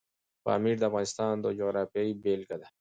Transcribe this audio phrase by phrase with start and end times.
[0.45, 2.67] پامیر د افغانستان د جغرافیې بېلګه ده.